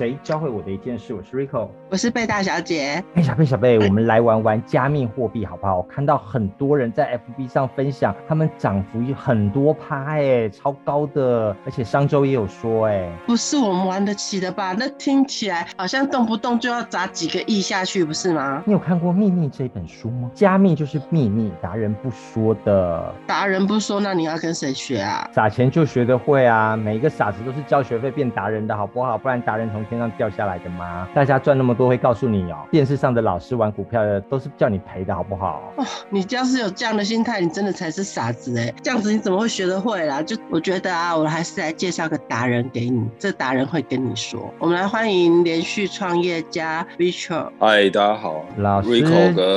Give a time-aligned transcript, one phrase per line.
[0.00, 1.12] 谁教会我的一件事？
[1.12, 3.04] 我是 Rico，我是贝大小姐。
[3.16, 5.76] 哎，小贝小贝， 我们来玩玩加密货币好不好？
[5.76, 11.54] 我看到很多人在 FB 上分享，他们涨幅有很多趴，哎，超高的。
[11.66, 14.74] 而且上周也有说，哎，不是我们玩得起的吧？
[14.78, 18.62] 那听起来好像动不动就要砸几个亿下去，不是吗？
[18.64, 20.30] 你有看过《秘密》这本书吗？
[20.32, 23.14] 加密就是秘密，达人不说的。
[23.26, 25.28] 达人不说，那你要跟谁学啊？
[25.30, 26.74] 撒钱就学得会啊！
[26.74, 29.18] 每一个傻子都是交学费变达人的，好不好？
[29.18, 31.08] 不然达人从天上掉下来的吗？
[31.12, 32.56] 大家赚那么多会告诉你哦。
[32.70, 35.72] 电视上的老师玩股票的都是叫你赔的好不好？
[35.76, 38.72] 哦，你要是有这样的心态，你真的才是傻子哎！
[38.82, 40.22] 这样子你怎么会学得会啦？
[40.22, 44.48] 就我觉得啊，我还是来介绍个达人给你，这达人会跟你说。
[44.60, 47.50] 我们来欢迎连续创业家 Richard。
[47.58, 49.02] 嗨，大家好，老师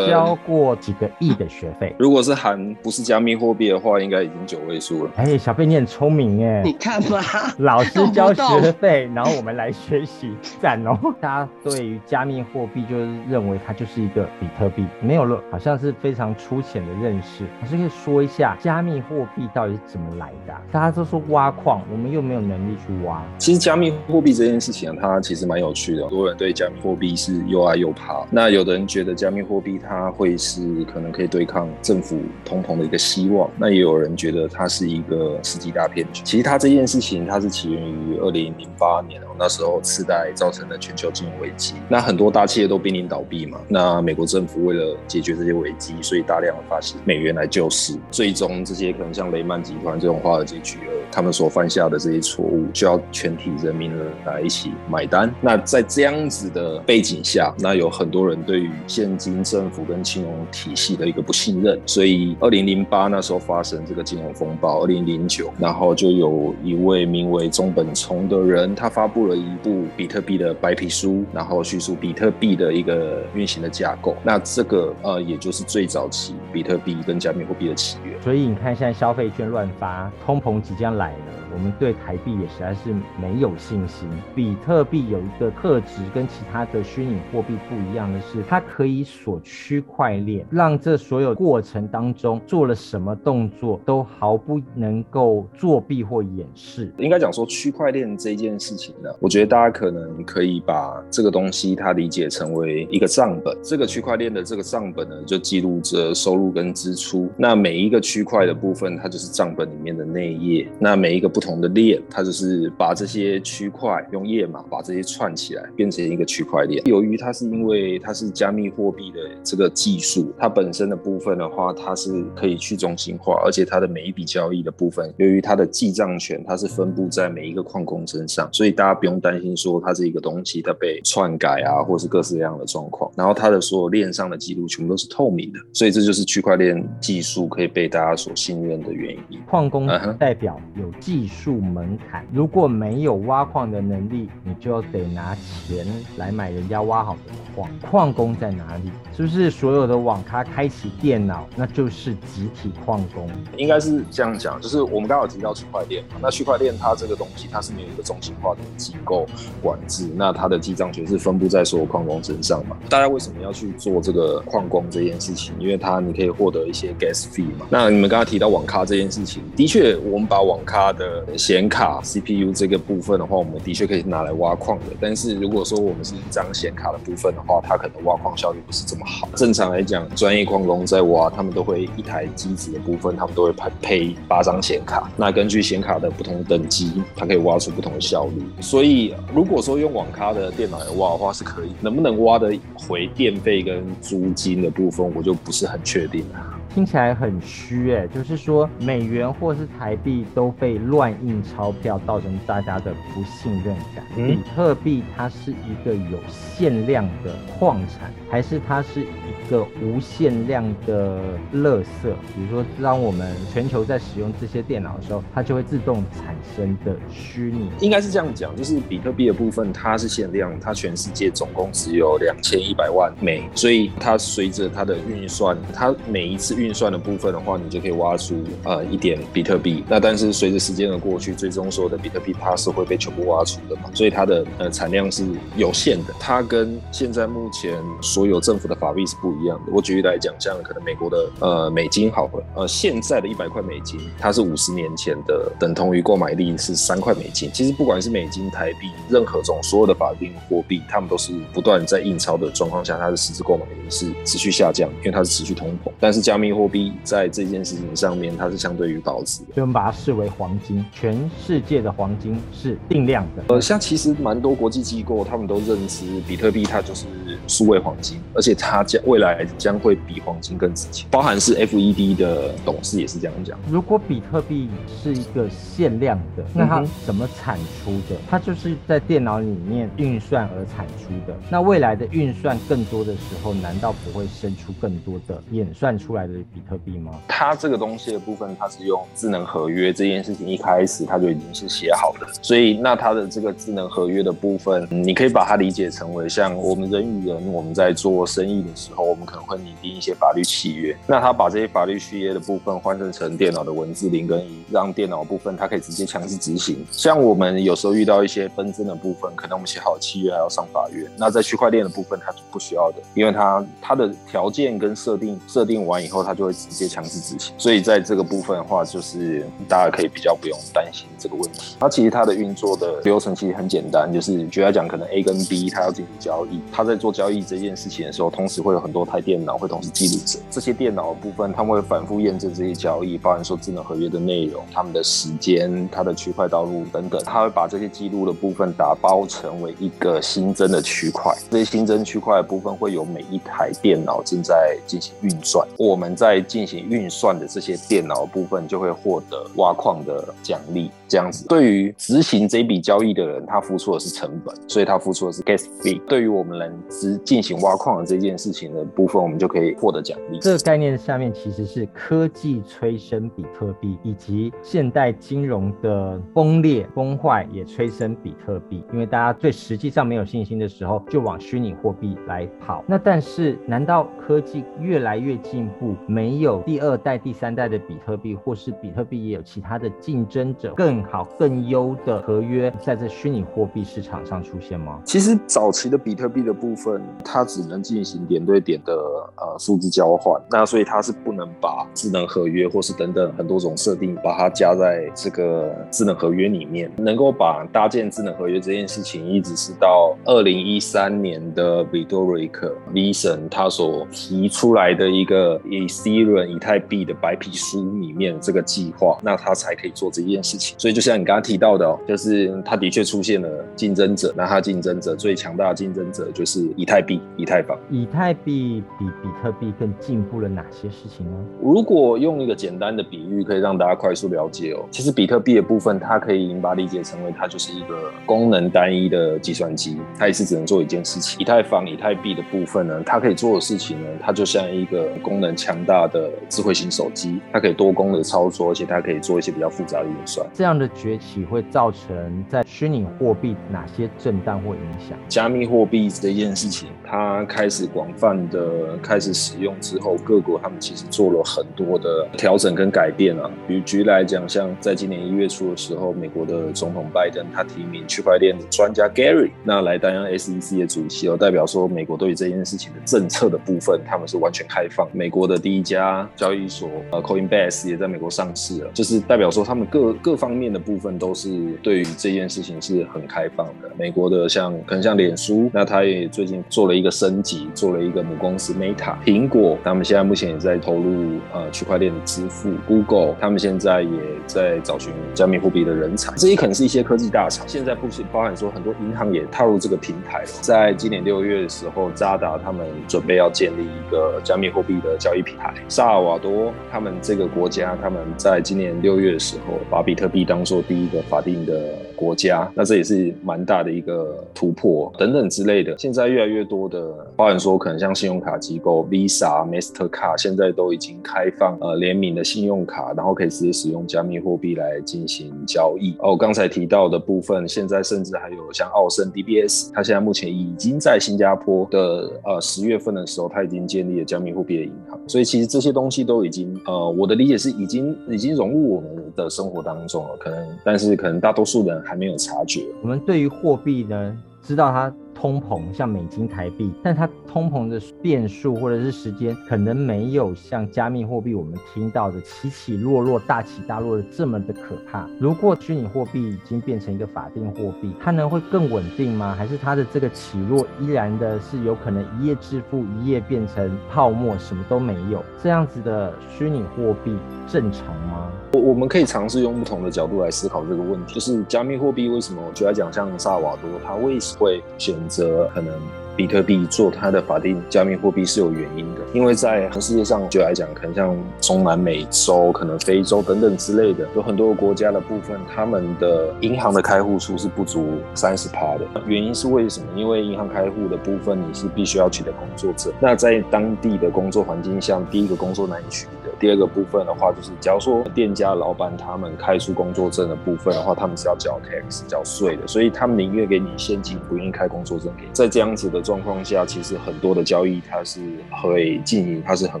[0.08, 1.94] 交过几个亿的学费？
[1.98, 5.10] 如果是含不是加密货币的话，应该已经九位数了。
[5.16, 6.62] 哎，小贝你很聪明哎！
[6.64, 7.20] 你看吧，
[7.58, 10.21] 老师交学费，然后我们来学习。
[10.60, 10.98] 赞哦！
[11.20, 17.44] 大家对于加密货币就是认为它就是一个比特币，没有了，好像是非常粗浅的认识。
[17.60, 20.54] 老师可以说一下加密货币到底是怎么来的？
[20.70, 23.22] 大家都说挖矿，我们又没有能力去挖。
[23.38, 26.02] 其实加密货币这件事情啊，它其实蛮有趣的。
[26.02, 28.24] 很多人对加密货币是又爱又怕。
[28.30, 36.22] 那有的人觉得加密货币它会是可能可以对抗政府通膨的一个希望，那也有人觉得它是一个世纪大骗局。
[36.24, 43.60] 其实它这件事情它是起源于二零零八年哦，那时候次代造成的全球金融危机，那很多大企业都濒临倒闭嘛。
[43.68, 47.94] 那美国政府为了解决这些危机，所以大量的发行美元来救市。
[48.10, 53.92] 最终，这些可能像雷曼集团这种华尔街巨鳄，他们所犯下的这些错误，就要全体人民
[54.24, 55.32] 来一起买单。
[55.40, 61.80] 那在这样子的背景下，那有很多人对于现今政府跟金融体系的一个不信任。
[61.86, 70.32] 所以，二零零八那时候发生这个金融风暴，二零零九，然后就有一位名为中本聪的人，他发布了一部比特币。
[70.32, 78.20] 的白皮书，然后叙述比特币的一个运行的架构，那这个呃，也就是最早期比特币跟加密货币的起源。
[78.22, 81.41] 所以你看，现在消费券乱发，通膨即将来了。
[81.54, 84.08] 我们对台币也实在是没有信心。
[84.34, 96.92] 比特币有一个特质跟其他的虚拟货币不一样的是，它可以锁区块链，让这所有过程当中做了什么动作都毫不能够作弊或掩饰。
[96.98, 103.56] 应该讲说区块链这件事情呢，我觉得大家可能可以把这个东西它理解成为一个账本。
[103.62, 107.28] 这个区块链的这个账本呢，就记录着收入跟支出。
[107.36, 110.68] 那每一个区块的部分，它就是账本里面的内页。
[110.78, 116.80] 那每一个不同的链，它就是把这些区块用页码把这些串起来，变成一个区块链。
[116.86, 133.10] 由于它是因为它是加密货币的这个技术，它本身的部分的话，它是可以去中心化，而且它的每一笔交易的部分，由于它的记账权，它是分布在每一个矿工身上，所以大家不用担心说它这一个东西它被篡改啊，或是各式各样的状况。
[133.16, 139.40] 然后它的所有链上的记录全部都是透明的，所以这就是区块链技术可以被大家所信任的原因。
[139.50, 139.88] 矿工
[140.18, 141.26] 代表有技。
[141.26, 147.70] 术数门槛，如果没有挖矿的能力，你就得拿钱来买人家挖好的矿。
[147.90, 148.90] 矿工在哪里？
[149.16, 153.28] 是不是所有的网咖开启电脑，那就是集体矿工？
[153.56, 156.16] 应该是这样讲，就是我们刚好提到区块链嘛。
[156.20, 159.26] 那区块链它这个东西，它是没有一个中心化的机构
[159.62, 162.76] 管制，那它的记账权是分布在所有矿工身上嘛。
[162.88, 165.54] 大家为什么要去做这个矿工这件事情？
[165.58, 167.66] 因为它你可以获得一些 gas fee 嘛。
[167.70, 174.86] 那你们刚刚提到网咖这件事情，的确，我们把网咖的显卡 CPU 这个部分的话，我们的确可以拿来挖矿的。
[175.00, 179.28] 但是如果说我们是一张显卡的部分的话，它可能挖矿效率不是这么好。
[179.36, 185.10] 正常来讲，专业矿工在挖，他们都会一台机子的部分，他们都会配配八张显卡。
[185.16, 188.42] 那根据显卡的不同等级，它可以挖出不同的效率。
[188.60, 191.72] 所以如果说用网咖的电脑来挖的话，是可以。
[191.80, 196.51] 能不能挖得回电费跟租金的部分，我就不是很确定了。
[196.74, 204.02] 听起来很虚哎，就是说美元或是台币都被乱印钞票，造成大家的不信任感。
[204.16, 211.20] 比特币它是一个有限量的矿产，还是它是一个无限量的
[211.52, 212.10] 垃圾？
[212.34, 217.68] 比如说，当我们全球在使用这些电脑的时候，它就会自动产生的虚拟。
[217.80, 226.61] 应该是这样讲，就是比特币的部分它是限量，它全世界总共只有两千一百万枚，所以它随着它的运算，它每一次。
[226.62, 229.84] 运算的部分的话，你就可以挖出呃一点比特币。
[229.88, 235.24] 那但是随着时间的过去，最终所有的比特币它是会被全部挖出的嘛，所以它的呃产量是
[235.56, 236.14] 有限的。
[236.20, 239.72] 它跟现在目前所有政府的法币是不一样的。
[239.72, 247.50] 我举例来讲，像可能美国的呃美金好了，呃现在的一百块美金，它是五十年前的等同于购买力是三块美金。
[247.52, 255.90] 其实不管是美金、台币，任何种所有的法定货币，它们都是不断在印钞的状况下，它的实质购买力是持续下降，因为它是持续通膨。
[255.98, 259.54] 但是加密货币在这件事情上面，它是相对于保值的。
[259.54, 263.44] 所以我们把它视为黄金，全世界的黄金是定量的。
[263.48, 267.06] 呃，像其实蛮多国际机构，他们都认知比特币它就是
[267.46, 271.08] 数位黄金，而且它将未来将会比黄金更值钱。
[271.10, 273.58] 包含是 FED 的董事也是这样讲。
[273.70, 274.68] 如果比特币
[275.02, 278.16] 是一个限量的，那它怎么产出的？
[278.28, 281.36] 它就是在电脑里面运算而产出的。
[281.50, 287.12] 那未来的运算更多的时候，难道不会生出更多的演算出来的比特币吗？
[287.28, 292.26] 它这个东西的部分，它是用智能合约这件事情，一开始它就已经是写好的。
[292.42, 300.96] 所以那它的这个智能合约的部分，你可以把它理解成为像我们人与人我们在做生意的时候，我们可能会拟定一些法律契约。
[301.06, 306.84] 那他把这些法律契约的部分换成成电脑的文字零跟一，让电脑部分它可以直接强制执行。
[306.90, 311.10] 像我们有时候遇到一些纷争的部分，可能我们写好契约还要上法院。
[311.16, 317.54] 那在区块链的部分，它是不需要的，因为它它的条件跟设定设定完以后，它就会直接强制执行。
[317.58, 321.76] 所以在这个部分的话，就是大家可以比较不用担心这个问题。
[321.78, 341.34] 它其实它的运作的流程其实很简单，就是举例讲，可能 A 跟 B 它要进行交易，它在做交易这件事情的时候，同时会有很多台电脑会同时记录着这些电脑的部分，他们会反复验证这些交易，包含说智能合约的内容、他们的时间、它的区块道路等等，它会把这些记录的部分打包成为一个新增的区块。
[341.50, 350.88] 这些新增区块的部分会有每一台电脑正在进行运算，我们在进行运算的这些电脑部分就会获得挖矿的奖励。
[351.08, 356.00] 这样子，对于执行这笔交易的人，他付出的是成本，所以他付出的是 gas 费。
[356.06, 360.38] 对于我们能执进行挖矿的这件事情的部分，我们就可以获得奖励。
[360.38, 368.82] 这个概念下面其实是科技催生比特币，以及现代金融的崩裂崩坏也催生比特币。
[368.92, 372.82] 因为大家对实际上没有信心的时候，就往虚拟货币来跑。
[372.86, 385.00] 那但是，难道科技越来越进步，没有第二代、第三代的比特币，或是比特币也有其他的竞争者更好、更优的合约在这虚拟货币市场上出现吗？
[385.04, 388.92] 其实早期的比特币的部分，它只能进行点对点的
[389.36, 396.90] 呃数字交换，那所以它是不能把智能合约或是等等很多种设定把它加在这个智能合约里面。
[396.96, 410.74] 能够把搭建智能合约这件事情，一直是到二零一三年的 Vitalik V 神他所提出来的一个以 Ethereum 以太币的白皮书里面这个计划，那他才可以做这件事情。
[410.78, 417.78] 所以就像你刚刚提到的，哦，就是他的确出现了竞争者，那他竞争者最强大的竞争者就是以太币、以太坊。
[417.90, 421.36] 以太币比比特币更进步了哪些事情呢？
[421.62, 424.84] 如果用一个简单的比喻，可以让大家快速了解哦。
[424.90, 431.38] 其实比特币的部分，它可以把它理解成为它就是一个功能单一的计算机，它也是只能做一件事情。
[431.40, 440.46] 以太坊、以太币的部分呢，它可以做的事情呢，它就像一个功能强大的智慧型手机，它可以多功能操作，而且它可以做一些比较复杂的运算。
[440.52, 445.18] 这样的崛起会造成在虚拟货币哪些震荡或影响？
[445.28, 453.50] 加密货币这件事情，它开始广泛的开始使用之后，各国他们其实做了很多的调整跟改变啊。
[453.66, 465.08] 比举例来讲，像在今年一月初的时候，美国的总统拜登他提名区块链的专家 Gary，那来担任 SEC 的主席哦，代表说美国对于这件事情的政策的部分，他们是完全开放。
[465.12, 473.90] 美国的第一家交易所呃 Coinbase 也在美国上市了，就是代表说他们各各方面的部分都是对于这件事情是很开放的。
[473.98, 479.16] 美国的像可能像脸书，那他也最近做了一个升级，做了一个母公司 Meta。
[479.24, 484.10] 苹果他们现在目前也在投入呃区块链的支付，Google 他们现在也
[484.46, 487.66] 在找寻加密货币的人才，这些可能是一些科技大厂。
[487.68, 490.48] 现在不仅包含说很多银行也踏入这个平台了。
[490.60, 495.56] 在今年六月的时候，扎达他们准备要建立一个加密货币的交易平
[495.88, 502.11] 萨尔瓦多他们这个国家，他们在今年六月的时候，把比特币当做第一个法定的。
[502.22, 505.96] 国家，那这也是蛮大的一个突破等等之类的。
[505.98, 507.02] 现在越来越多的，
[507.34, 516.14] 包含说可能像信用卡机构 Visa、Master 卡现在都已经开放呃联名的信用卡，然后可以直接使用加密货币来进行交易。
[516.20, 525.18] 哦，刚才提到的部分，现在甚至还有像奥盛 DBS，它现在目前已经在新加坡的呃十月份的时候，它已经建立了加密货币的银行。
[525.26, 530.36] 所以其实这些东西都已经呃，我的理解是已经已经融入我们的生活当中了。
[530.38, 532.84] 可能，但是可能大多数人还还没有察觉。
[533.00, 535.10] 我们对于货币呢，知道它。
[535.42, 545.28] 通膨像美金、台币，但它通膨的变数或者是时间，可能没有像加密货币我们听到的起起落落、大起大落的这么的可怕。
[545.40, 549.52] 如果虚拟货币已经变成一个法定货币，它能会更稳定吗？
[549.58, 555.42] 还是它的这个起落依然的是有可能一夜致富，一夜变成泡沫，什么都没有？
[555.60, 558.48] 这样子的虚拟货币正常吗？
[558.74, 562.62] 我我们可以尝试用不同的角度来思考这个问题，就是加密货币为什么？
[562.62, 565.16] 我来讲，像萨瓦多，他为什么会选？
[565.32, 565.92] 则可能。
[566.34, 579.04] 比特币做它的法定加密货币是有原因的，因为在世界上就来讲，可能像中南美洲、可能非洲等等之类的，有很多国家的部分，他们的银行的开户数是不足三十趴的。
[579.26, 580.06] 原因是为什么？
[580.16, 583.12] 因为银行开户的部分，你是必须要取得工作证。
[583.20, 595.50] 那在当地的工作环境下，第一个工作难以取得，第二个部分的话，就是假如说店家老板他们开出工作证的部分的话，他们是要缴 tax 缴税的，所以他们宁愿给你现金，不愿意开工作证给你。
[595.52, 596.22] 在这样子的。
[596.22, 598.40] 状况下，其实很多的交易它是
[598.80, 600.00] 会经营，它是很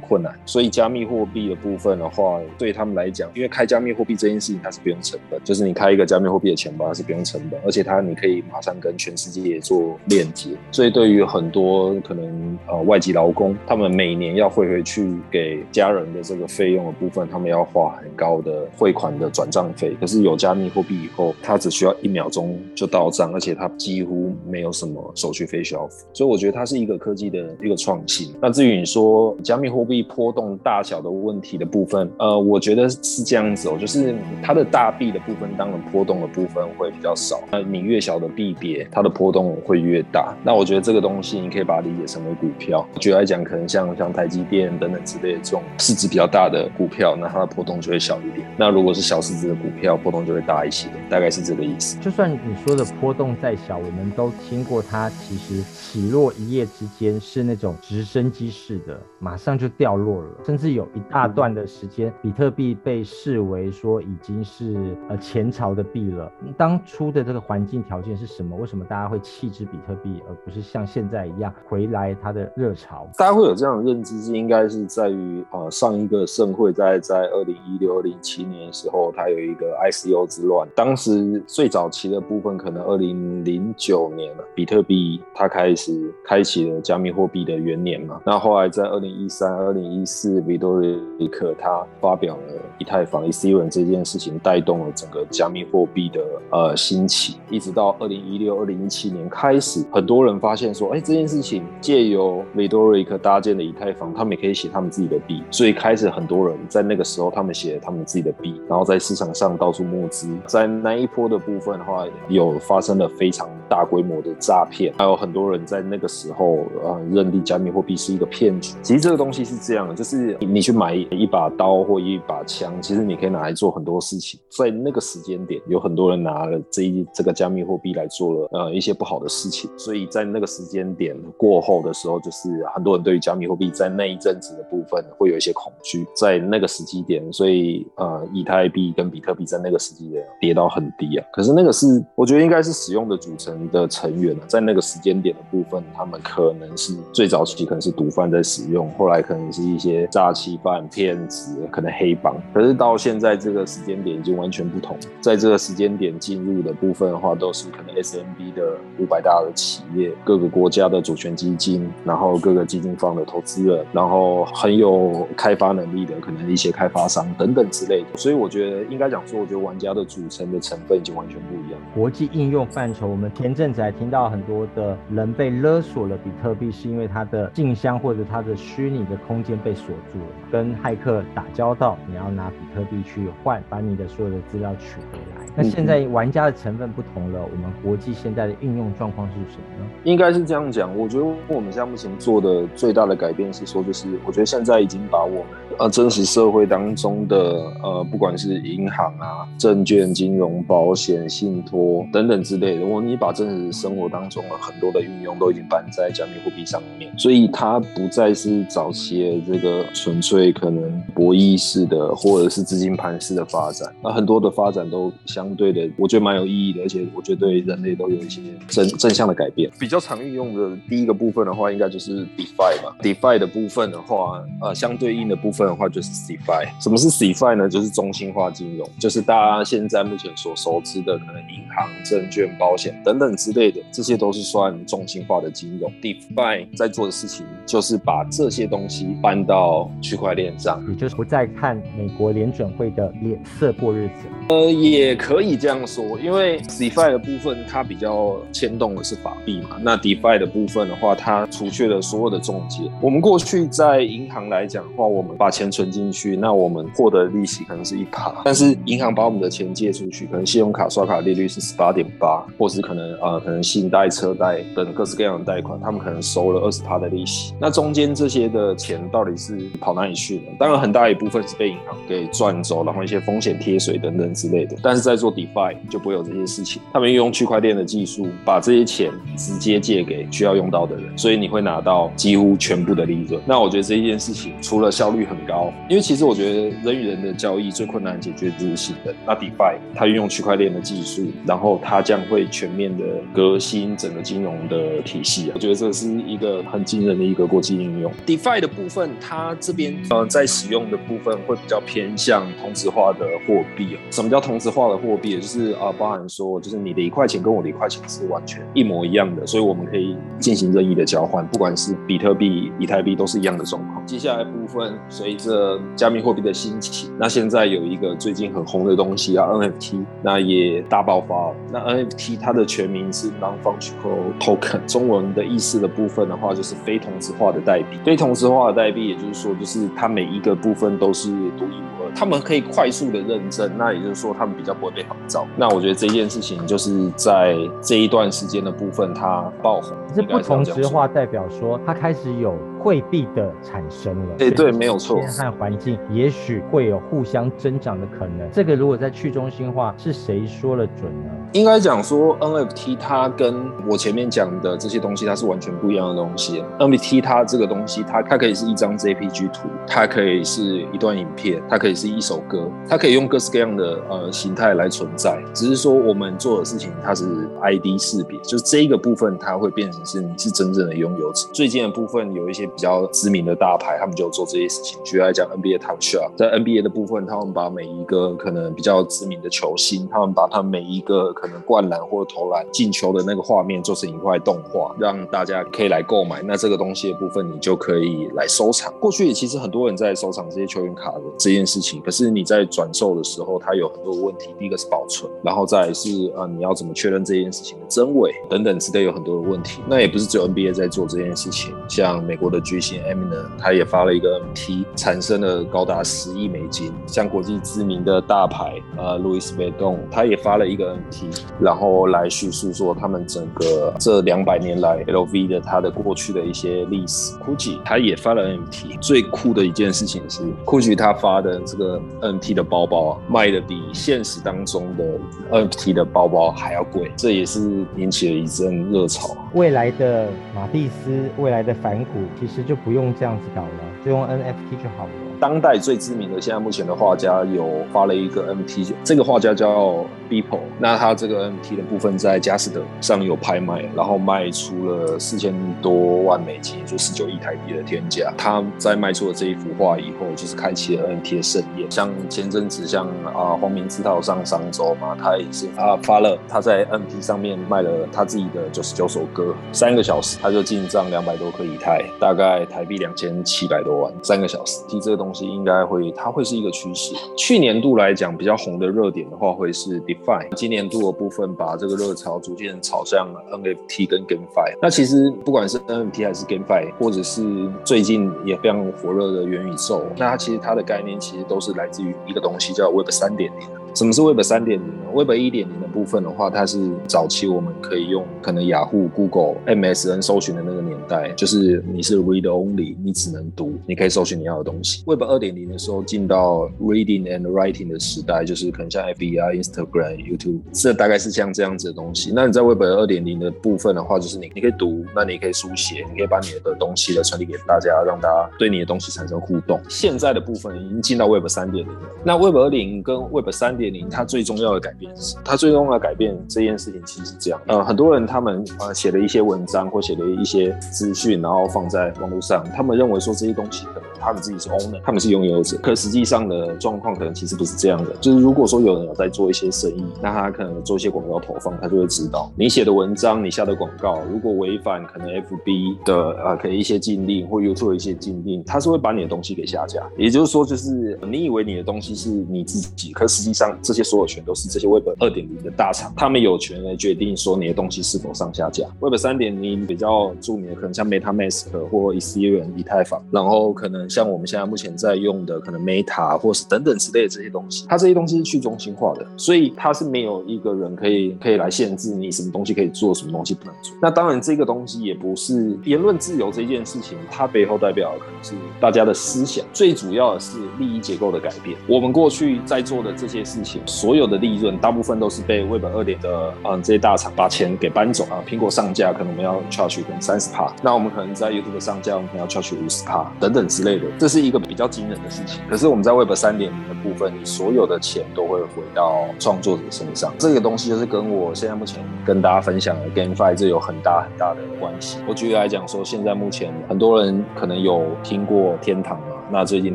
[0.00, 0.34] 困难。
[0.44, 10.50] 所以加密货币的部分的话，对他们来讲，因为开加密货币这件事情它是不用成本，就是你开一个加密货币的钱包它是不用成本，而且它你可以马上跟全世界做链接。
[10.72, 19.96] 所以对于很多可能呃外籍劳工，他们每年要汇回去给家人的这个费用的部分，他们要花很高的汇款的转账费。
[20.00, 26.06] 可是有加密货币以后，它只需要一秒钟就到账，而且它几乎没有什么手续费需要付。
[26.12, 28.34] 所以我觉得它是一个科技的一个创新。
[28.40, 37.40] 那至于你说加密货币波动大小的问题的部分，呃，我觉得是这样子哦，就是它的大币的部分，当然波动的部分会比较少。
[37.50, 40.34] 那你越小的币别，它的波动会越大。
[40.44, 42.86] 那我觉得这个东西你可以把它理解成为股票。
[43.00, 48.46] 举来讲，可能像像台积电等等之类的这种市值比较大的股票，那它的波动就会小一点。
[48.56, 51.98] 那如果是小市值的股票，波动就会大一些，大概是这个意思。
[51.98, 56.32] 就算你说的波动再小，我们都听过它其实起落。
[56.38, 66.30] 一夜之间是那种直升机式的，马上就掉落了，甚至有一大段的时间，比特币被视为说已经是呃前朝的币了。
[66.56, 68.54] 当初的这个环境条件是什么？
[68.56, 73.08] 为什么大家会弃之比特币，而不是像现在一样回来它的热潮？
[73.16, 80.68] 大家会有这样的认知，是应该是在于呃上一个盛会在在二零一六、二零一七年的时候，它有一个 ICO 之乱。
[80.74, 85.98] 当时最早期的部分可能二零零九年了，比特币它开始。
[86.24, 88.20] 开启了加密货币的元年嘛？
[88.24, 92.42] 那后来在二零一三、二零一四，维多利克他发表了
[92.78, 96.20] 以太坊 ec 这件事情，带动了整个加密货币的
[96.50, 97.36] 呃兴起。
[97.50, 105.42] 一直到二零一六、二零一七年开始，很多人发现说，哎，这件事情借由维多利克搭建的以太坊，他们也可以写他们自己的币。
[105.50, 110.28] 所以开始很多人在那个时候，他们写他们自己的币，然后在市场上到处募资。
[110.46, 116.08] 在那一波的部分的话，有发生了非常大规模的诈骗，还有很多人在那个。
[116.08, 118.74] 时候啊，认定加密货币是一个骗局。
[118.82, 124.40] 其实这个东西是这样的，就是你去买一把刀或一把枪，其实你可以拿来做很多事情。
[124.48, 129.70] 在那个时间点，有很多人拿了这一这个加密货币来做了呃一些不好的事情。
[129.76, 135.97] 所以在那个时间点过后的时候，就是很多人对于加密货币在那一阵子的部分会有一些恐惧。
[136.12, 141.24] 在那个时机点，所以呃，以太币跟比特币在那个时机点跌到很低啊。
[141.32, 146.08] 可是那个是我觉得应该是使用的组成的成员啊在那个时间点的部分，他。
[146.08, 152.34] 们可能是最早期可能是毒贩在使用，后来可能是一些诈欺犯、骗子，可能黑帮。
[152.54, 168.18] 可是到现在这个时间点已经完全不同，在这个时间点进入的部分的话，都是可能 S M B 的五百大的企业，各个国家的主权基金，然后各个基金方的投资人，然后很有开发能力的可能一些开发商等等之类的。
[168.18, 171.78] 所以我觉得应该讲说，我觉得玩家的组成的成分已经完全不一样。
[171.94, 176.08] 国际应用范畴，我们前阵子还听到很多的人被勒索。
[176.08, 185.44] 了比特币是因为它的信箱或者它的虚拟的空间被锁住了，跟骇客打交道，你要拿比特币去换，把你的所有的资料取回来。
[185.54, 189.90] 那现在玩家的成分不同了，我们国际现在的应用状况是什么呢？
[190.04, 197.36] 应该是这样讲，我觉得我们现在目前做的最大的改变是说，就是我觉得现在已经把我们呃真实社会当中的
[197.82, 219.70] 呃，不管是银行啊、证券、金融、保险、信托等等之类的，我你把真实生活当中的很多的运用都已经搬在加密货币上面，所以它不再是早期的这个纯粹可能博弈式的或者是资金盘式的发展，那很多的发展都相对的，我觉得蛮有意义的，而且我觉得对人类都有一些正正向的改变。
[219.78, 222.96] 比较常运用的第一个部分的话，应该就是 DeFi 吧。
[223.00, 226.68] DeFi 的部分的话，呃，相对应的部分的话就是 CeFi。
[226.80, 227.68] 什么是 CeFi 呢？
[227.68, 235.92] 就是中心化金融，就是大家现在目前所熟知的，可能银行、证券、保险等等之类的，这些都是算中心化的金融。
[236.02, 244.28] DeFi 在做的事情就是把这些东西搬到区块链上，也就是不再看美国联准会的脸色过日子。
[244.48, 252.90] 呃，也可以这样说，因为 CeFi 的部分它比较牵动的是法币嘛，那 DeFi 的部分的话，它除去了所有的中介。
[253.00, 267.52] 我们过去在银行来讲的话，我们把钱存进去，那我们获得利息可能是一趴，但是银行把我们的钱借出去，可能信用卡刷卡利率是十八点八，或是可能呃可能信贷、车贷等各式各样的贷款，他们可能收了二十趴的利息。
[267.60, 270.42] 那中间这些的钱到底是跑哪里去呢？
[270.60, 274.76] 当然很大一部分是被银行给赚走，然后一些风险贴水等等之类的。
[274.80, 283.42] 但是在做 DeFi 就不会有这些事情，他们运用区块链的技术，把这些钱直接借给需要用到的人，所以你会拿到几乎全部的利润。
[283.44, 289.14] 那我觉得这一件事情除了效率很高，因为其实我觉得人与人的交易最困难解决就是信任。
[289.26, 298.12] 那 DeFi 它运用区块链的技术，然后它将会全面的革新整个金融的体系啊，我觉得这是一个很惊人的一个国际应用。
[298.26, 303.96] DeFi 的部分，它这边呃在使用的部分会比较偏向同质化的货币。
[304.10, 305.36] 什么叫同质化的货币？
[305.38, 314.04] 就是啊，包含说就是你的一块钱跟我的一块钱是完全一模一样的，所以我们可以进行任意的交换，不管是比特币、以太币都是一样的状况。
[314.06, 321.52] 接下来部分随着加密货币的兴起，那现在有一个最近很红的东西啊，NFT，那也大爆发。
[321.72, 327.98] 那 NFT 它的全名是 Non-Fungible Token，中文的意思的部分的话就是非同质化的代币。
[328.04, 335.46] 非同质化的代币，也就是说，就是它每一个部分都是独一无二，他们可以快速的认证，那也就是说，他们比较不会被仿造。
[335.56, 339.96] 那我觉得这件事情就是在这一段时间的部分，它爆红。
[340.14, 344.34] 是不同质化代表说，它开始有汇币的产生了。
[344.36, 345.20] 对对，没有错。
[345.20, 348.48] 和环境也许会有互相增长的可能。
[348.52, 351.30] 这个如果在去中心化，是谁说了准呢？
[351.52, 356.62] 应该讲说 NFT 它跟我前面讲的这些东西，它是完全不一样的东西。
[356.78, 365.42] NFT 它这个东西，它它可以是一张 JPG 图，它可以是一段影片，它可以是一首歌，它可以用各式各样的呃形态来存在。
[365.54, 367.24] 只是说我们做的事情，它是
[367.62, 371.48] ID 识别，就是这一个部分它会变成是你是真正的拥有者。
[371.52, 374.98] 最近的部分有一些比较知名的大牌，他们就做这些事情。
[375.04, 386.42] 举例来讲，NBA Top Shot 在 NBA 的部分，他们把每一个可能比较知名的球星，他们把他每一个可能灌篮或者投篮进球的那个画面做成一块动画，让大家可以来购买。
[386.42, 388.92] 那这个东西的部分，你就可以来收藏。
[389.00, 394.54] 过去其实很多人在收藏这些球员卡的这件事情，可是你在转售的时候，它有很多问题。
[394.58, 399.80] 第一个是保存，然后再是呃你要怎么确认这件事情的真伪等等之类有很多的问题。
[399.88, 406.92] 那也不是只有 NBA 在做这件事情，像美国的巨星 Eminem，他也发了一个 NFT，产生了高达十亿美金。
[407.06, 417.36] 像国际知名的大牌呃 Louis Vuitton，他也发了一个 NFT，然后来叙述说他们整个这两百年来 LV 的它的过去的一些历史。
[417.38, 425.04] Gucci 他也发了 NFT，最酷的一件事情是 Gucci 他发的这个 NFT 的包包，卖的比现实当中的
[425.50, 429.36] NFT 的包包还要贵，这也是引起了一阵热潮。
[429.54, 433.68] 未来的马蒂斯，未来的反骨，其其实就不用这样子搞了，
[434.04, 435.27] 就用 NFT 就好了。
[435.40, 448.32] 当代最知名的现在目前的画家有发了一个 NFT，这个画家叫 Beeple，那他这个 NFT 的部分在佳士得上有拍卖，然后卖出了四千多万美金，就十九亿台币的天价。
[448.36, 451.88] 他在卖出了这一幅画以后，就是开启了 NFT 的盛宴。
[451.90, 464.78] 像前阵子像啊黄明志他有上商周嘛，他也是啊发了他在 NFT 上面卖了他自己的九十九首歌，三个小时他就进账两百多颗以太，大概台币两千七百多万，三个小时。
[464.88, 467.14] 提这个东东西应该会，它会是一个趋势。
[467.36, 470.48] 去年度来讲比较红的热点的话，会是 DeFi。
[470.56, 474.78] 今年度的部分把这个热潮逐渐朝向 NFT 跟 GameFi。
[474.80, 483.68] 那其实不管是 NFT 还是 GameFi，或者是最近也非常火热的元宇宙，那它其实它的概念其实都是来自于一个东西叫 Web 三点零。
[483.94, 495.02] 什么是 Web 三点零呢？Web 一点零的部分的话，它是早期我们可以用可能雅虎、Google、MSN 搜寻的那个年代，就是你是 read only，你只能读，你可以搜寻你要的东西。
[495.06, 502.30] Web 二点零的时候进到 reading and writing 的时代，就是可能像 FB 啊、Instagram、YouTube，这大概是像这样子的东西。
[502.32, 509.80] 那你在 Web 二点零的部分的话，就是你你可以读，那你可以书写，你可以把你的东西的传递给大家，让大家对你的东西产生互动。
[509.88, 512.00] 现在的部分已经进到 Web 三点零了。
[512.22, 515.36] 那 Web 二零跟 Web 三点零，它最重要的改变是？
[515.42, 528.12] 它最重要的改变这件事情其实是这样，呃，很多人他们呃写了一些文章或写了一些资讯，然后放在网络上，他们认为说这些东西可能他们自己是 owner，他们是拥有者，可实际上的状况可能其实不是这样的。
[528.20, 540.02] 就是如果说有人有在做一些生意，那他可能做一些广告投放，他就会知道你写的文章、你下的广告，如果违反可能 FB 的呃可能一些禁令或 YouTube 一些禁令，他是会把你的东西给下架。
[540.16, 548.84] 也就是说，就是你以为你的东西是你自己，可实际上这些所有权都是这些 Web 二点零的大厂，他们有权来决定说你的东西是否上下架。
[549.00, 563.94] Web 三点零比较著名的可能像 MetaMask 或 Ethereum 以太坊，然后可能像我们现在目前在用的可能 Meta 或是等等之类的这些东西，它这些东西是去中心化的，所以它是没有一个人可以可以来限制你什么东西可以做，什么东西不能做。
[564.00, 571.76] 那当然这个东西也不是言论自由这件事情，它背后代表的可能是大家的思想，最主要的是利益结构的改变。
[571.86, 578.42] 我们过去在做的这些事情，所有的利润大部分都是被 Web 二点的嗯这些大厂把钱给搬走啊。
[578.46, 585.60] 苹果上架可能我们要 charge 可能三十帕，那我们可能在 YouTube 上架我们可能要 charge 五十帕等等之类的，这是一个比较惊人的事情。
[585.68, 590.32] 可是我们在 Web 三点零的部分，你所有的钱都会回到创作者身上。
[590.38, 595.18] 这个东西就是跟我现在目前跟大家分享的 GameFi 这有很大很大的关系。
[595.26, 599.94] 我举例来讲说，现在目前很多人可能有听过天堂嘛，那最近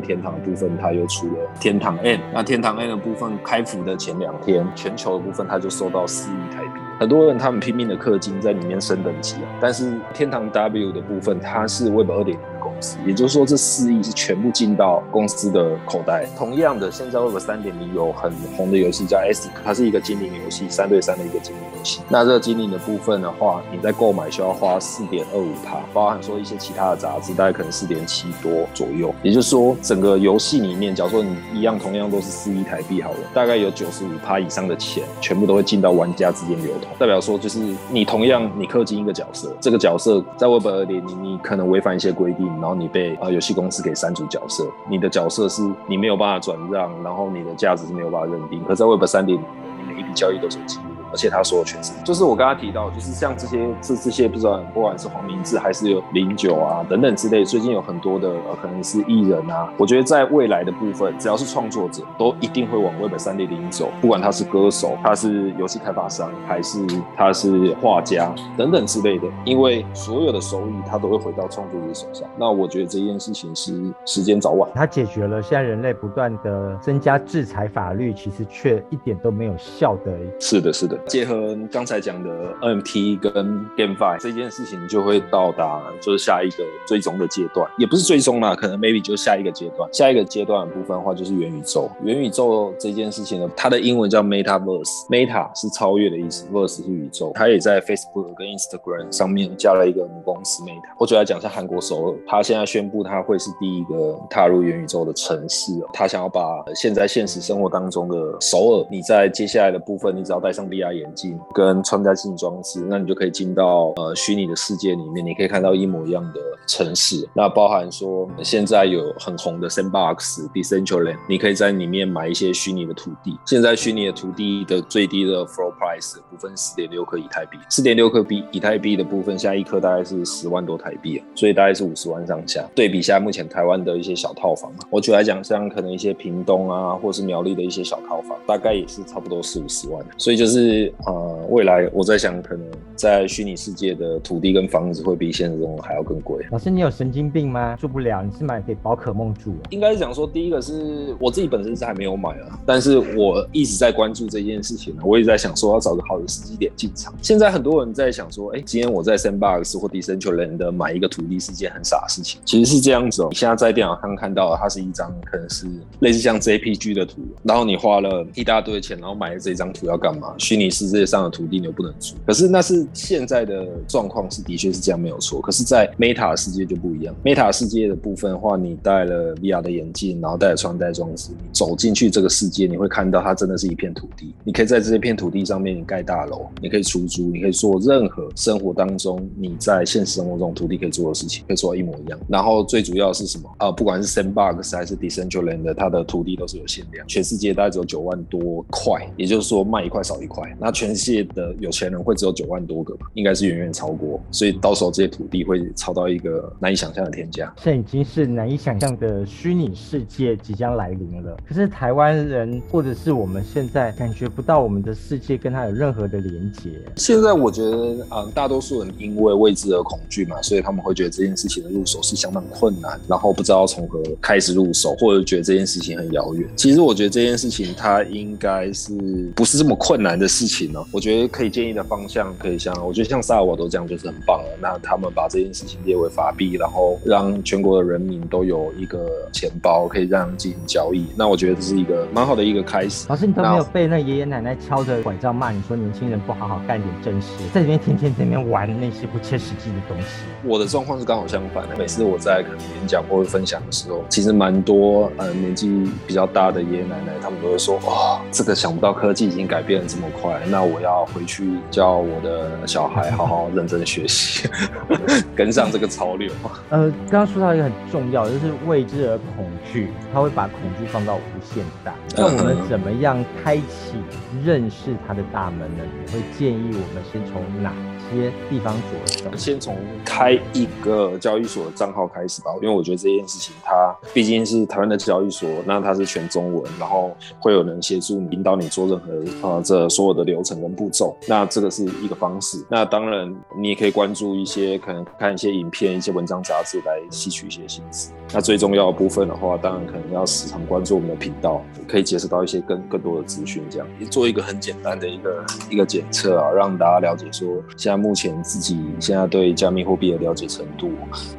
[0.00, 6.80] 天堂的部分它又出了天堂 N，那天堂 N 的部分开服的前两天，全球的部分它就收到四亿台币。
[7.00, 16.26] 很多人他们拼命的氪金在里面升等级啊，但是天堂 W 的部分它是 Web 二点零公司，也就是说这四亿是全部进到公司的口袋。
[16.36, 22.00] 同样的，现在 Web 三点零有很红的游戏叫 S，它是一个精灵游戏，三对三的一个精灵游戏。
[22.08, 29.14] 那这个精灵的部分的话，你在购买需要花四点二五帕，包含说一些其他的杂志，大概可能四点七多左右。
[29.22, 36.90] 也就是说，整个游戏里面，假如说你一样同样都是四亿台币好了，大概有九十五帕以上的钱，全部都会进到玩家之间流通。
[36.98, 37.58] 代表说，就是
[37.90, 48.62] 你同样你氪金一个角色，这个角色在 Web 二点零，你可能违反一些规定，然后你被啊游戏公司给删除角色，你的角色是你没有办法转让，然后你的价值是没有办法认定。
[48.64, 49.44] 可在 Web 三点零，
[49.78, 50.83] 你每一笔交易都是有记录的，
[51.14, 66.84] 而且他所有权是，就是我刚刚提到，就是像这些这这些不知道不管是黄明志还是有零九啊等等之类，最近有很多的呃可能是艺人啊，我觉得在未来的部分，只要是创作者，都一定会往 Web 三点零走，不管他是歌手，他是游戏开发商，还是
[67.16, 72.28] 他是画家等等之类的，因为所有的收益他都会回到创作者手上。
[72.36, 74.68] 那我觉得这件事情是时间早晚。
[74.74, 80.12] 他解决了现在人类不断的增加制裁法律，其实却一点都没有效的。
[80.40, 80.98] 是的，是的。
[81.06, 82.30] 结合刚才讲的
[82.62, 89.88] NFT 跟 GameFi 这件事情，就会到达就是下一个最终的阶段，也不是最终啦，可能 maybe 就下一个阶段。
[89.92, 91.90] 下一个阶段的部分的话，就是元宇宙。
[92.02, 97.32] 元宇宙这件事情呢，它的英文叫 Metaverse，Meta 是超越的意思，Verse 是宇宙。
[97.34, 100.94] 它也在 Facebook 跟 Instagram 上面加了一个母公司 Meta。
[100.98, 105.72] 我主要讲一下韩国首尔，它现在宣布它会是第一个踏入元宇宙的城市。
[105.92, 117.28] 它想要把现在现实生活当中的首尔，你在接下来的部分，你只要带上 VR 眼镜跟穿戴性装置，那你就可以进到呃虚拟的世界里面，你可以看到一模一样的城市。
[117.34, 123.38] 那包含说现在有很红的 Sandbox、Decentraland，你可以在里面买一些虚拟的土地。
[123.46, 132.64] 现在虚拟的土地的最低的 floor price 部分四点六克以太币，四点六克币以太币的部分，现在一颗大概是十万多台币，所以大概是五十万上下。
[132.74, 140.04] 对比下目前台湾的一些小套房，我举来讲，像可能一些屏东啊，或是苗栗的一些小套房，大概也是差不多四五十万。
[140.16, 140.73] 所以就是
[141.06, 146.44] 呃，未来我在想，可能在虚拟世界的土地跟房子会比现实中还要更贵。
[146.50, 147.76] 老师，你有神经病吗？
[147.76, 149.54] 住不了，你是买给宝可梦住？
[149.70, 155.02] 应该是讲说，第一个是我自己本身是还没有买啊，但是我一直在关注这件事情呢。
[155.04, 157.12] 我也在想说，要找个好的时机点进场。
[157.20, 162.40] 现在很多人在想说，哎，今天我在 Sandbox 或 Decentraland 的买一个土地是件很傻的事情。
[162.44, 165.66] 其实是这样子哦，你现在在电脑上看到，它是一张可能是
[166.00, 170.34] 类似像 JPG 的图，然后你花了一大堆钱，然后买了这张图要干嘛？
[170.38, 172.14] 虚拟拟世界上的土地你又不能住。
[172.26, 175.40] 可是那是现在的状况是的确是这样没有错。
[175.40, 177.14] 可是，在 Meta 世界就不一样。
[177.24, 184.34] Meta 世界的部分的话，你戴了 VR 的眼镜，然后戴了穿戴装置，你走进去这个世界，你会看到它真的是一片土地。
[184.42, 192.18] 你可以在这一片土地上面，你盖大楼，你可以出租，你可以做任何生活当中你在现实生活中土地可以做的事情，可以做到一模一样。
[192.28, 193.70] 然后最主要是什么啊？
[193.70, 200.53] 不管是 Sandbox 还是 Decentraland，它的土地都是有限量，全世界大概只有九万多块，也就是说卖一块少一块。
[200.58, 203.06] 那全世界的有钱人会只有九万多个吧？
[203.14, 207.52] 应该是远远超过，所以到时候这些土地会超到一个难以想象的天价。
[207.62, 211.36] 这已经是难以想象的虚拟世界即将来临了。
[211.46, 216.70] 可是台湾人或者是我们现在感觉不到我们的世界跟它有任何的连接。
[216.96, 226.48] 现在我觉得，嗯，大多数人因为未知而恐惧嘛，所以他们会觉得这件事情的入手是相当困难，然后不知道从何开始入手，或者觉得这件事情很遥远。
[226.56, 228.92] 其实我觉得这件事情它应该是
[229.34, 230.84] 不是这么困难的事情呢？
[230.90, 234.58] 我觉得可以建议的方向可以像，我觉得像萨尔瓦多这样就是很棒了。
[234.60, 243.06] 那他们把这件事情列为法币，然后让全国的人民都有一个钱包可以让进行交易，那我觉得这是一个蛮好的一个开始。
[243.08, 250.06] 老师，你都没有被那爷爷奶奶敲着拐杖骂你说年轻人不好好干点正事，在里面天天在那边玩那些不切实际的东西。
[250.44, 264.48] 我的状况是刚好相反的，每次我在可能演讲或者分享的时候，其实蛮多呃年纪比较大的爷爷奶奶，他们都会说：“哦，这个想不到科技已经改变的这么快，那我要回去教我的小孩好好认真学习，
[265.34, 266.32] 跟上这个潮流。
[266.70, 271.94] ”呃，刚刚说到一个很重要，就是未知而恐惧，他会把恐惧放到无限大。
[272.16, 273.96] 那我们怎么样开启
[274.44, 275.84] 认识他的大门呢？
[276.04, 277.72] 你会建议我们先从哪？
[278.12, 292.64] 些地方着手，先从开一个交易所的账号开始吧，因为我觉得这件事情它毕竟是台湾的交易所，那它是全中文，然后会有人协助你引导你做任何呃这所有的流程跟步骤，那这个是一个方式。
[292.68, 298.10] 那当然你也可以关注一些可能看一些影片、一些文章、杂志来吸取一些信息。
[298.32, 310.90] 那最重要的部分的话，当然可能要时常关注我们的频道，可以接触到一些更更多的资讯，这样做一个很简单的一个一个检测啊，让大家了解说现在目前自己现在对加密货币的了解程度。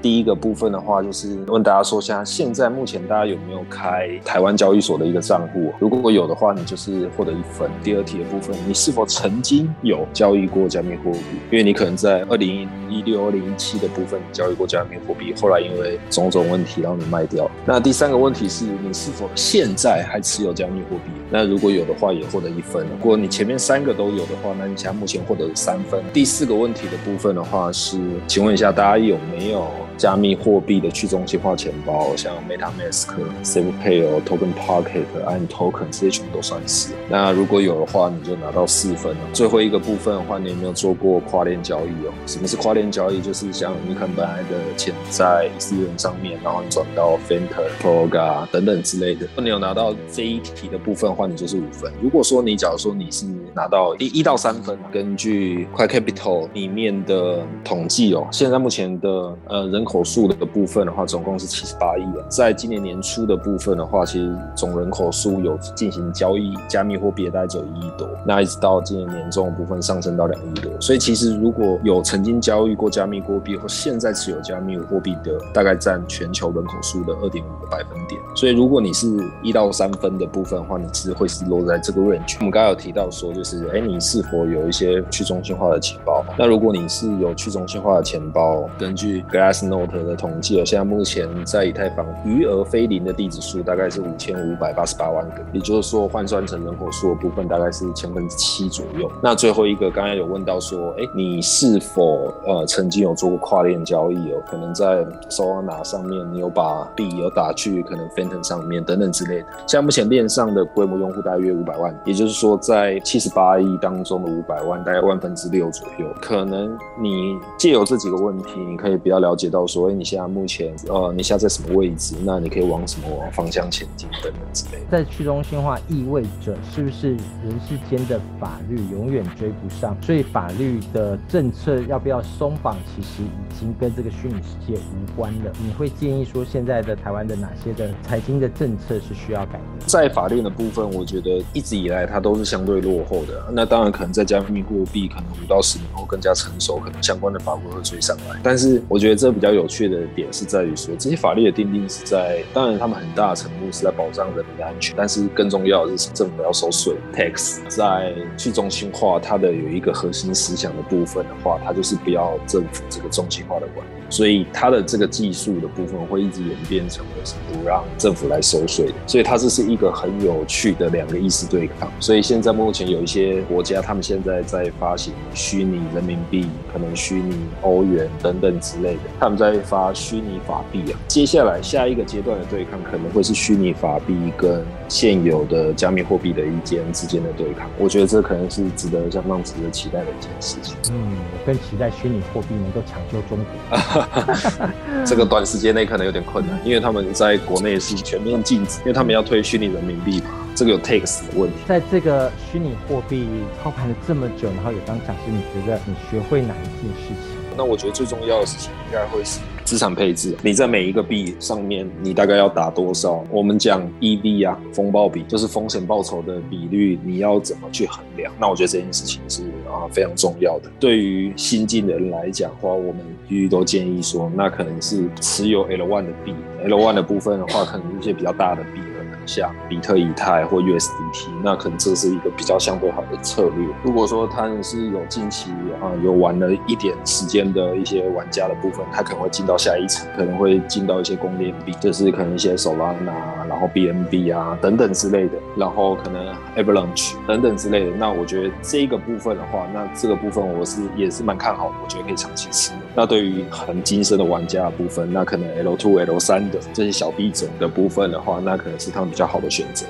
[0.01, 5.73] 第一个部分的话，就是问大家说，像现在目前大家有没有开台湾交易所的一个账户？
[5.79, 7.69] 如果有的话，你就是获得一分。
[7.83, 11.19] 第二题的部分，你是否曾经有交易过加密货币？
[11.49, 16.75] 因为你可能在二零一六、二零一七的部分交易过加密货币，后来因为种种问题。
[16.85, 17.49] 让你卖掉。
[17.65, 21.11] 那第三个问题是你是否现在还持有加密货币？
[21.31, 22.85] 那如果有的话，也获得一分。
[22.85, 26.03] 如果你前面三个都有的话，那你现在目前获得三分。
[26.13, 33.07] 第四个问题的部分的话是，请问一下大家有没有加密货币的去中心化钱包，像 MetaMask、
[33.43, 36.93] SafePay、Token Pocket、按 Token 这些全部都算是。
[37.09, 39.19] 那如果有的话，你就拿到四分了。
[39.33, 42.13] 最后一个部分的话，你有没有做过跨链交易哦？
[42.25, 43.21] 什么是跨链交易？
[43.21, 49.21] 就是像你可能本来的钱在私人上面，然后你转到 f i n t e r Proga 等等之类的。
[49.21, 51.91] 如果你有拿到这一题的部分的话，你就是五分。
[52.01, 62.25] 如果说你假如说你是拿到一一到三分，根据快 Capital 里面的统计哦，现在目前的呃人口数的部分的话，总共是七十八亿人。
[62.27, 70.71] 在今年年初的部分的话，其实总人口数有进行交易加密货币的大概只有一亿多，那一直到今年年中的部分上升到两亿多。
[70.81, 78.19] 所以其实如果有曾经交易过加密货币或现在持有加密货币的，大概占全球人口数的二点五个百分点。
[78.35, 79.07] 所以如果你是
[79.43, 82.37] 一到三分的部分的话，你是会是落在这个 range。
[82.39, 86.23] 我们刚刚有提到说，就是哎，你是否有一些去中心化的钱包？
[86.37, 99.11] 那如果你是有去中心化的钱包，根据 Glassnode note 的统计，现在目前在以太坊余额非零的地址数大概是五千五百八十八万个，也就是说换算成人口数的部分大概是千分之七左右。
[99.21, 104.41] 那最后一个刚刚有问到说，哎，你是否呃曾经有做过跨链交易哦？
[104.49, 109.45] 可能在 Solana 上面你有把币有打去可能 Phantom 上面等等之类的。
[109.67, 116.07] 像目前链上的规模用户大约五百万，也就是说在七十八亿当中的五百万，大概万分之六左右。
[116.21, 122.15] 可能你借由这几个问题，你可以比较了解到说，哎，你现在目前呃，你现在在什么位置？
[122.23, 124.85] 那你可以往什么方向前进等等之类的。
[124.89, 129.95] 在去中心化意味着是不是人世间的法律永远追不上？
[130.01, 135.51] 所以法律的政策要不要松绑，其实已经跟这个虚拟世界无关了。
[135.63, 139.61] 你会建议说，现在的台湾的哪些的财经的政策是需要改变？
[139.87, 143.45] 在法律的部分，我觉得一直以来它都是相对落后的。
[143.51, 148.39] 那当然可能在加密货币，可能五到十年后更加成熟，可能相关的法规会追上来。
[148.43, 164.04] 但是我觉得这比较有趣的点是在于说，这些法律的定定是在，当然他们很大的程度是在保障人民的安全，但是更重要的是政府要收税 tax，在去中心化它的有一个核心思想的部分的话，它就是不要政府这个中心化的管理。
[164.15, 171.91] 所以它的这个技术的部分会一直演变成为是不让政府来收税的，所以它这是一个很有趣的两个意识对抗。
[171.99, 180.99] 所以现在目前有一些国家，他们现在在发行虚拟人民币，可能虚拟欧元等等之类的，他们在发虚拟法币啊。
[181.09, 187.69] 接下来下一个阶段的对抗可能会是虚拟法币跟现有的加密货币的一间之间的对抗。
[187.77, 190.77] 我觉得这可能是值得相当值得期待的一件事情。
[190.93, 194.04] 嗯，我更期待虚拟货币能够抢救中国。
[195.05, 201.57] 这个短时间内可能有点困难，因为他们在国内是全面禁止，因为他们要推虚拟人民币嘛，这个有 tax 的问题。
[201.67, 203.27] 在这个虚拟货币
[203.61, 207.44] 操盘了这么久，然后也当讲师，你觉得你学会哪一件事情？
[207.57, 210.35] 那我觉得最重要的事情应该会是资产配置。
[210.43, 213.23] 你在每一个币上面，你大概要打多少？
[213.31, 218.31] 我们讲 EV 啊，风暴比就是风险报酬的比率，你要怎么去衡量？
[218.39, 220.69] 那我觉得这件事情是啊非常重要的。
[220.79, 226.33] 对于新进的人来讲的话，我们一律都建议说，那可能是持有 L one 的币
[226.65, 228.81] ，L one 的部分的话，可能一些比较大的币。
[229.25, 233.67] 像比特、以太或 USDT，那可能这是一个比较相对好的策略。
[233.83, 247.95] 如果说他是有近期啊有玩了一点时间的一些玩家的部分，他可能会进到下一层，可能会进到一些公链币，就是可能一些 Solana，然后 BNB 啊等等之类的，然后可能 Avalanche 等等之类的。
[247.97, 252.79] 那我觉得这个部分的话，那这个部分我是也是蛮看好，我觉得可以长期持有。
[252.95, 259.85] 那对于很精深的玩家的部分，那可能 L two、L 三的这些小币种的部分的话，那可能是他们比较好的选择。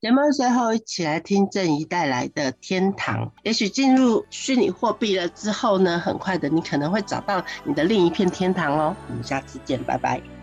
[0.00, 3.26] 节目最后一起来听郑怡带来的《天堂》。
[3.42, 8.96] 也许进入虚拟货币了之后呢，很快的你可能会找到你的另一片天堂哦。
[9.10, 10.37] 我们下次见，拜拜。